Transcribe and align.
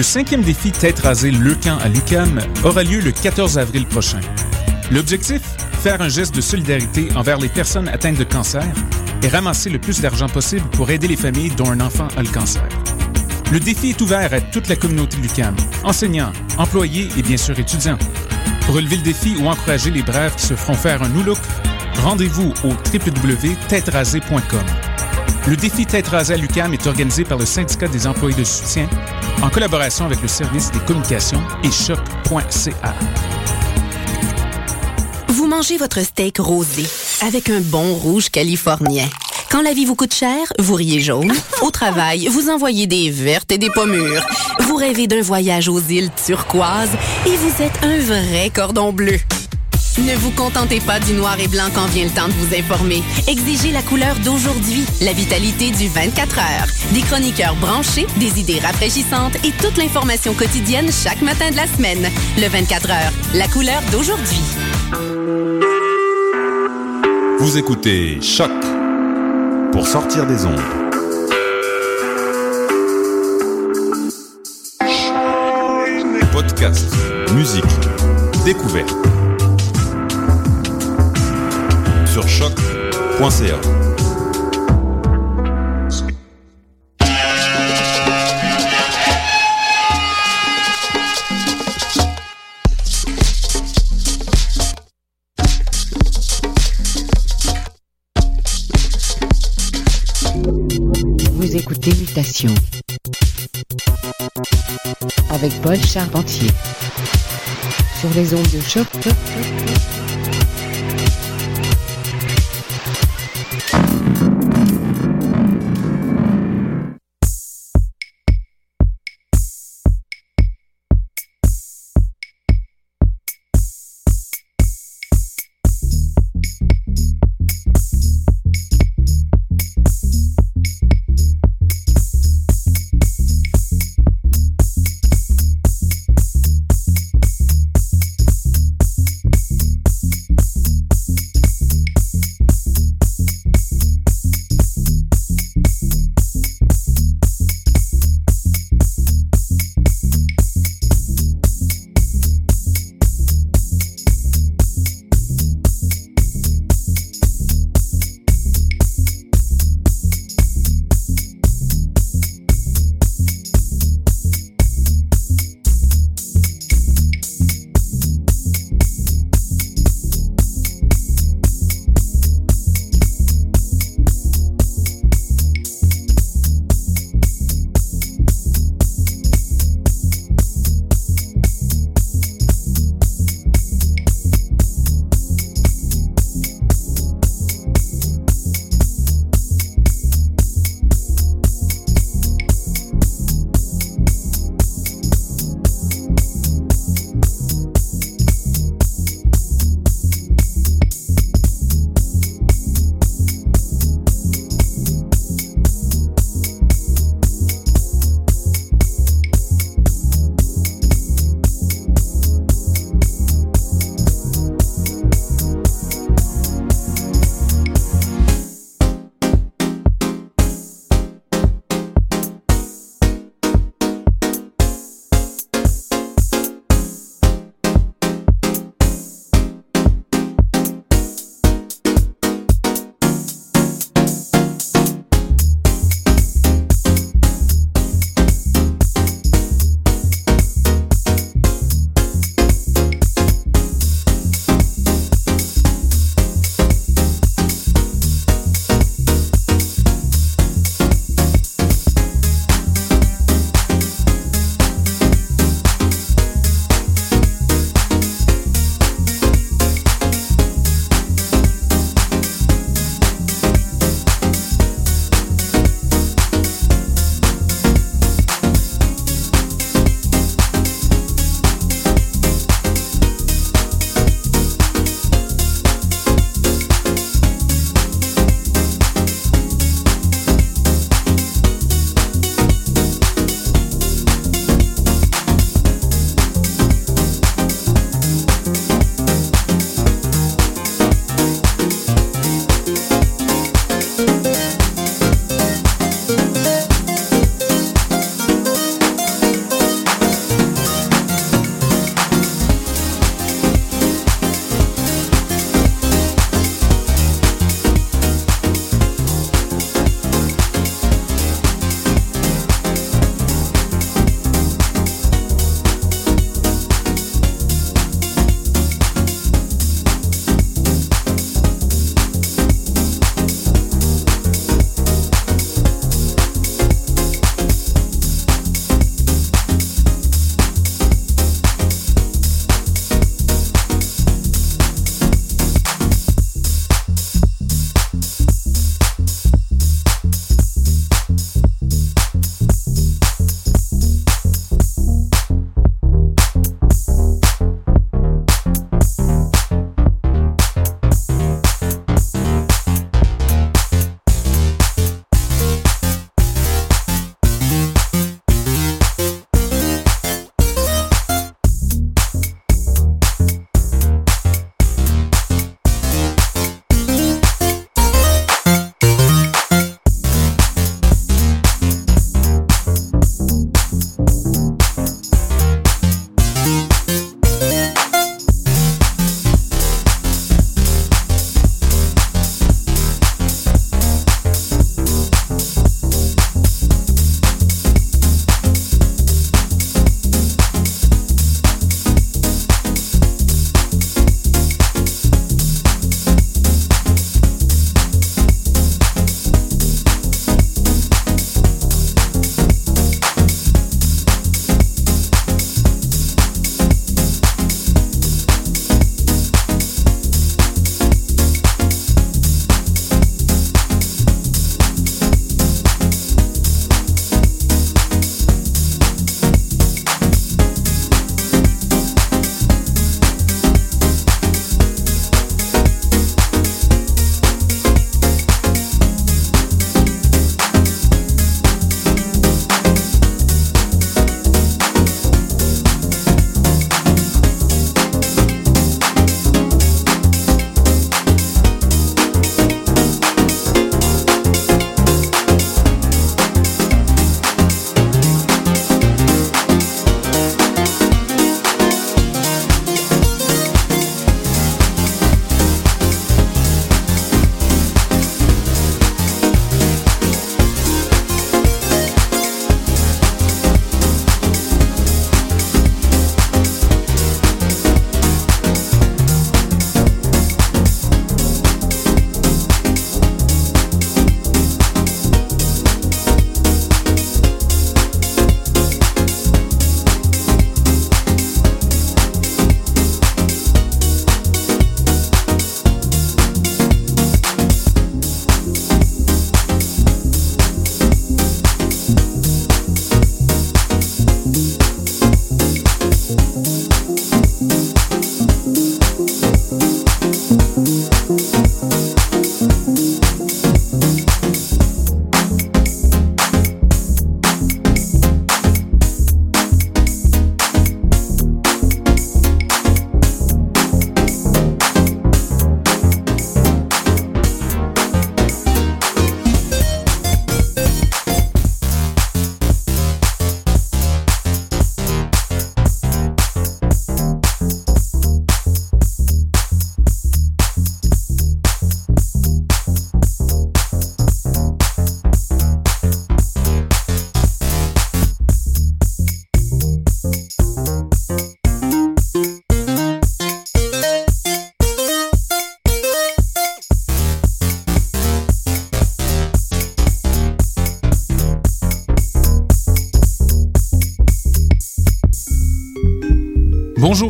Le 0.00 0.04
cinquième 0.04 0.40
défi 0.40 0.72
Tête 0.72 1.00
rasée 1.00 1.30
Le 1.30 1.54
Camp 1.54 1.76
à 1.76 1.88
l'UCAM 1.88 2.40
aura 2.64 2.82
lieu 2.82 3.00
le 3.00 3.12
14 3.12 3.58
avril 3.58 3.84
prochain. 3.84 4.20
L'objectif 4.90 5.42
Faire 5.82 6.00
un 6.00 6.08
geste 6.08 6.34
de 6.34 6.40
solidarité 6.40 7.10
envers 7.16 7.36
les 7.36 7.50
personnes 7.50 7.86
atteintes 7.86 8.16
de 8.16 8.24
cancer 8.24 8.64
et 9.22 9.28
ramasser 9.28 9.68
le 9.68 9.78
plus 9.78 10.00
d'argent 10.00 10.30
possible 10.30 10.66
pour 10.70 10.88
aider 10.88 11.06
les 11.06 11.18
familles 11.18 11.50
dont 11.50 11.70
un 11.70 11.80
enfant 11.80 12.08
a 12.16 12.22
le 12.22 12.30
cancer. 12.30 12.66
Le 13.52 13.60
défi 13.60 13.90
est 13.90 14.00
ouvert 14.00 14.32
à 14.32 14.40
toute 14.40 14.68
la 14.68 14.76
communauté 14.76 15.18
l'UCAM, 15.18 15.54
enseignants, 15.84 16.32
employés 16.56 17.10
et 17.18 17.22
bien 17.22 17.36
sûr 17.36 17.58
étudiants. 17.58 17.98
Pour 18.62 18.76
relever 18.76 18.96
le 18.96 19.02
défi 19.02 19.36
ou 19.38 19.48
encourager 19.48 19.90
les 19.90 20.02
braves 20.02 20.34
qui 20.34 20.46
se 20.46 20.54
feront 20.54 20.72
faire 20.72 21.02
un 21.02 21.10
new 21.10 21.22
look, 21.22 21.40
rendez-vous 22.02 22.54
au 22.64 22.68
www.têterasée.com. 22.68 24.64
Le 25.46 25.56
défi 25.56 25.84
Tête 25.84 26.08
rasée 26.08 26.32
à 26.32 26.36
l'UCAM 26.38 26.72
est 26.72 26.86
organisé 26.86 27.24
par 27.24 27.36
le 27.36 27.44
syndicat 27.44 27.88
des 27.88 28.06
employés 28.06 28.36
de 28.36 28.44
soutien 28.44 28.88
en 29.42 29.50
collaboration 29.50 30.04
avec 30.04 30.20
le 30.22 30.28
service 30.28 30.70
des 30.70 30.80
communications 30.80 31.42
et 31.64 31.70
choc.ca. 31.70 32.94
Vous 35.28 35.46
mangez 35.46 35.76
votre 35.76 36.00
steak 36.00 36.38
rosé 36.38 36.84
avec 37.26 37.50
un 37.50 37.60
bon 37.60 37.94
rouge 37.94 38.30
californien. 38.30 39.08
Quand 39.50 39.62
la 39.62 39.72
vie 39.72 39.84
vous 39.84 39.96
coûte 39.96 40.14
cher, 40.14 40.52
vous 40.58 40.74
riez 40.74 41.00
jaune. 41.00 41.32
Au 41.62 41.70
travail, 41.70 42.28
vous 42.28 42.50
envoyez 42.50 42.86
des 42.86 43.10
vertes 43.10 43.50
et 43.50 43.58
des 43.58 43.70
pommures. 43.70 44.24
Vous 44.60 44.76
rêvez 44.76 45.06
d'un 45.06 45.22
voyage 45.22 45.68
aux 45.68 45.80
îles 45.80 46.10
turquoises 46.24 46.92
et 47.26 47.36
vous 47.36 47.62
êtes 47.62 47.82
un 47.82 47.98
vrai 47.98 48.50
cordon 48.54 48.92
bleu. 48.92 49.18
Ne 49.98 50.14
vous 50.16 50.30
contentez 50.30 50.80
pas 50.80 51.00
du 51.00 51.12
noir 51.14 51.38
et 51.40 51.48
blanc 51.48 51.68
quand 51.74 51.86
vient 51.86 52.04
le 52.04 52.10
temps 52.10 52.28
de 52.28 52.32
vous 52.32 52.54
informer. 52.54 53.02
Exigez 53.26 53.72
la 53.72 53.82
couleur 53.82 54.16
d'aujourd'hui, 54.24 54.84
la 55.02 55.12
vitalité 55.12 55.70
du 55.70 55.88
24 55.88 56.38
heures. 56.38 56.66
Des 56.92 57.00
chroniqueurs 57.00 57.56
branchés, 57.56 58.06
des 58.18 58.40
idées 58.40 58.60
rafraîchissantes 58.60 59.34
et 59.44 59.50
toute 59.52 59.76
l'information 59.76 60.32
quotidienne 60.32 60.90
chaque 60.92 61.22
matin 61.22 61.50
de 61.50 61.56
la 61.56 61.66
semaine. 61.66 62.08
Le 62.38 62.48
24 62.48 62.90
heures, 62.90 63.12
la 63.34 63.48
couleur 63.48 63.82
d'aujourd'hui. 63.90 64.40
Vous 67.40 67.58
écoutez 67.58 68.20
Choc 68.22 68.50
pour 69.72 69.86
sortir 69.86 70.26
des 70.26 70.46
ondes. 70.46 70.60
Podcast, 76.32 76.94
musique, 77.34 77.64
découverte. 78.44 79.09
Sur. 82.22 83.60
Vous 101.32 101.56
écoutez 101.56 101.90
Mutation 101.94 102.54
avec 105.30 105.52
Paul 105.62 105.76
Charpentier 105.82 106.50
sur 108.00 108.10
les 108.14 108.34
ondes 108.34 108.50
de 108.52 108.60
choc. 108.60 108.86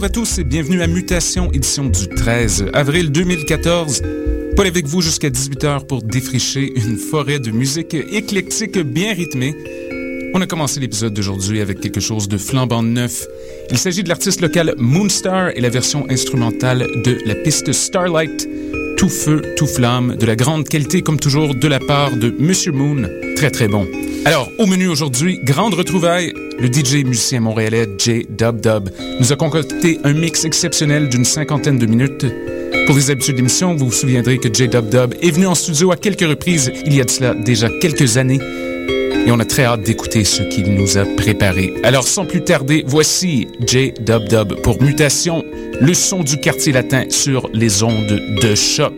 Bonjour 0.01 0.13
à 0.13 0.15
tous 0.15 0.39
et 0.39 0.45
bienvenue 0.45 0.81
à 0.81 0.87
Mutation, 0.87 1.53
édition 1.53 1.85
du 1.85 2.09
13 2.09 2.71
avril 2.73 3.13
2014. 3.13 4.01
Paul 4.57 4.67
avec 4.67 4.87
vous 4.87 5.03
jusqu'à 5.03 5.29
18h 5.29 5.85
pour 5.85 6.03
défricher 6.03 6.73
une 6.75 6.97
forêt 6.97 7.39
de 7.39 7.51
musique 7.51 7.93
éclectique 7.93 8.79
bien 8.79 9.13
rythmée. 9.13 9.55
On 10.33 10.41
a 10.41 10.47
commencé 10.47 10.81
l'épisode 10.81 11.13
d'aujourd'hui 11.13 11.61
avec 11.61 11.81
quelque 11.81 12.01
chose 12.01 12.29
de 12.29 12.39
flambant 12.39 12.83
neuf. 12.83 13.27
Il 13.71 13.77
s'agit 13.77 14.03
de 14.03 14.09
l'artiste 14.09 14.41
local 14.41 14.75
Moonstar 14.79 15.51
et 15.55 15.61
la 15.61 15.69
version 15.69 16.07
instrumentale 16.09 16.87
de 17.05 17.19
la 17.27 17.35
piste 17.35 17.71
Starlight. 17.71 18.49
Tout 18.97 19.11
feu, 19.11 19.43
tout 19.59 19.67
flamme, 19.67 20.17
de 20.17 20.25
la 20.25 20.35
grande 20.35 20.67
qualité 20.67 21.03
comme 21.03 21.21
toujours 21.21 21.55
de 21.55 21.69
la 21.69 21.79
part 21.79 22.17
de 22.17 22.35
Monsieur 22.39 22.73
Moon. 22.73 23.07
Très 23.37 23.51
très 23.51 23.69
bon. 23.69 23.87
Alors, 24.27 24.51
au 24.59 24.67
menu 24.67 24.89
aujourd'hui, 24.89 25.41
grande 25.43 25.73
retrouvaille, 25.73 26.35
le 26.59 26.71
DJ 26.71 27.05
musicien 27.05 27.41
montréalais 27.41 27.89
J 27.97 28.27
Dub 28.29 28.61
Dub 28.61 28.91
nous 29.19 29.33
a 29.33 29.37
concocté 29.37 29.99
un 30.05 30.13
mix 30.13 30.45
exceptionnel 30.45 31.09
d'une 31.09 31.25
cinquantaine 31.25 31.79
de 31.79 31.87
minutes. 31.87 32.27
Pour 32.87 32.97
les 32.97 33.11
habitudes 33.11 33.37
d'émission, 33.37 33.75
vous 33.75 33.87
vous 33.87 33.93
souviendrez 33.93 34.37
que 34.37 34.53
J 34.53 34.69
Dub 34.69 34.91
Dub 34.91 35.15
est 35.23 35.31
venu 35.31 35.47
en 35.47 35.55
studio 35.55 35.91
à 35.91 35.97
quelques 35.97 36.29
reprises 36.29 36.71
il 36.85 36.95
y 36.95 37.01
a 37.01 37.05
de 37.05 37.11
cela 37.11 37.35
déjà 37.35 37.71
quelques 37.81 38.19
années. 38.19 38.41
Et 39.27 39.31
on 39.31 39.41
a 39.41 39.45
très 39.47 39.65
hâte 39.65 39.83
d'écouter 39.83 40.25
ce 40.25 40.43
qu'il 40.43 40.75
nous 40.75 40.99
a 40.99 41.07
préparé. 41.17 41.73
Alors, 41.83 42.07
sans 42.07 42.27
plus 42.27 42.45
tarder, 42.45 42.85
voici 42.87 43.49
J 43.67 43.95
Dub 44.01 44.29
Dub 44.29 44.61
pour 44.63 44.83
Mutation, 44.83 45.43
le 45.81 45.95
son 45.95 46.23
du 46.23 46.39
quartier 46.39 46.73
latin 46.73 47.05
sur 47.09 47.49
les 47.55 47.83
ondes 47.83 48.21
de 48.43 48.55
choc. 48.55 48.93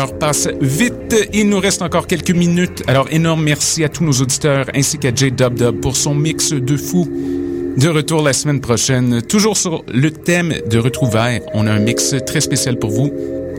L'heure 0.00 0.18
passe 0.18 0.48
vite. 0.60 1.14
Il 1.32 1.48
nous 1.48 1.60
reste 1.60 1.82
encore 1.82 2.06
quelques 2.06 2.30
minutes. 2.30 2.82
Alors, 2.86 3.06
énorme 3.10 3.42
merci 3.42 3.84
à 3.84 3.88
tous 3.88 4.04
nos 4.04 4.12
auditeurs 4.12 4.66
ainsi 4.74 4.98
qu'à 4.98 5.14
J 5.14 5.30
Dub 5.32 5.80
pour 5.80 5.96
son 5.96 6.14
mix 6.14 6.52
de 6.52 6.76
fou. 6.76 7.08
De 7.76 7.88
retour 7.88 8.22
la 8.22 8.32
semaine 8.32 8.60
prochaine, 8.60 9.22
toujours 9.22 9.56
sur 9.56 9.84
le 9.92 10.10
thème 10.10 10.54
de 10.68 10.78
retrouvailles. 10.78 11.42
On 11.54 11.66
a 11.66 11.72
un 11.72 11.78
mix 11.78 12.14
très 12.26 12.40
spécial 12.40 12.78
pour 12.78 12.90
vous. 12.90 13.12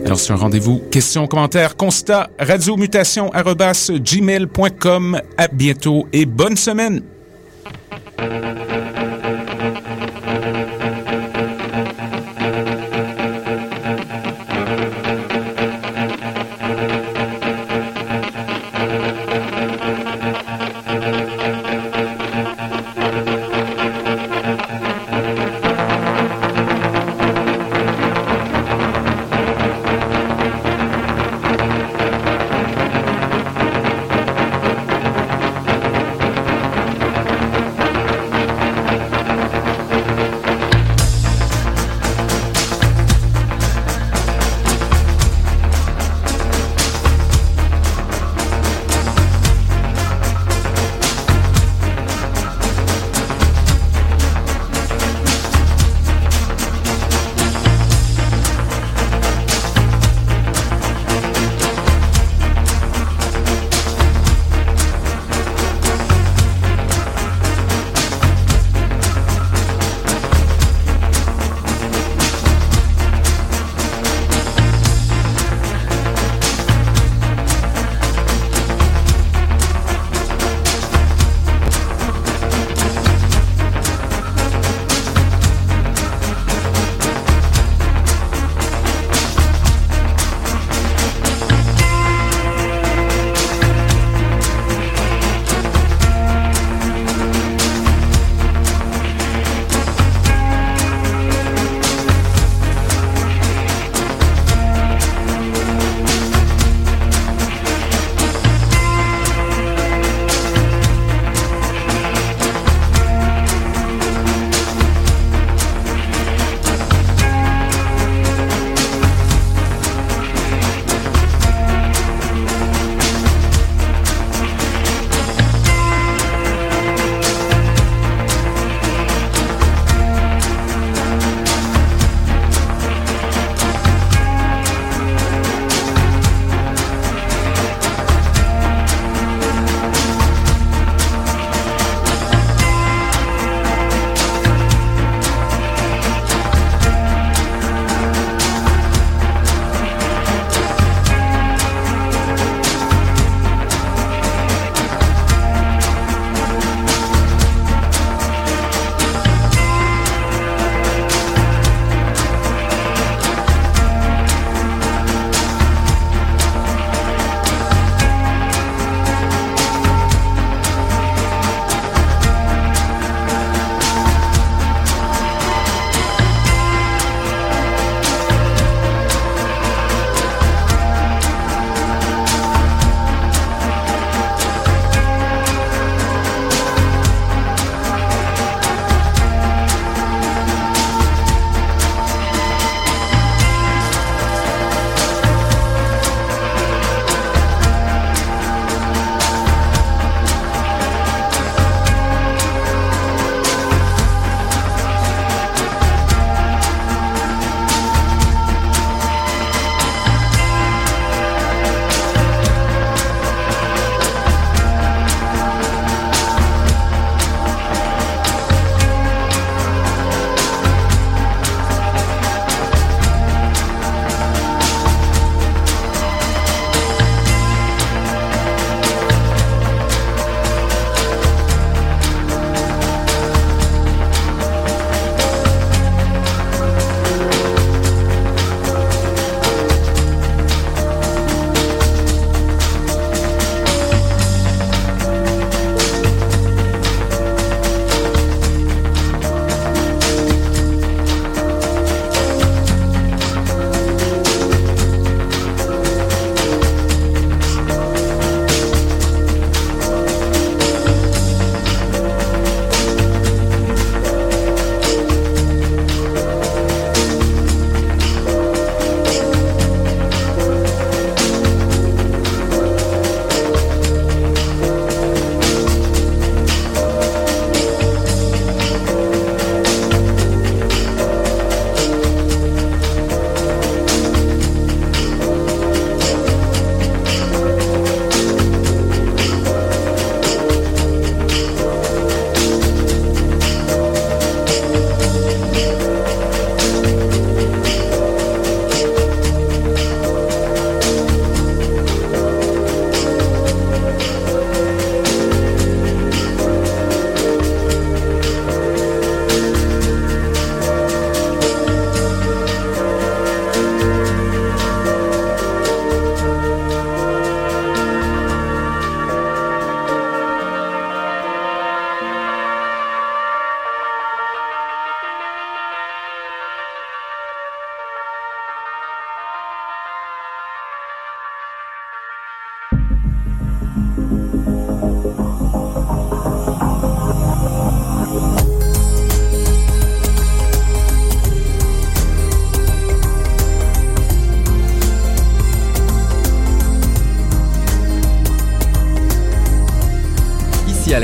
Alors, 0.06 0.20
c'est 0.20 0.34
un 0.34 0.38
rendez-vous. 0.38 0.82
Questions, 0.92 1.28
commentaires, 1.28 1.78
constats, 1.78 2.30
radiomutation, 2.40 3.30
gmail.com. 3.30 5.22
À 5.38 5.48
bientôt 5.48 6.08
et 6.12 6.26
bonne 6.26 6.58
semaine! 6.58 7.04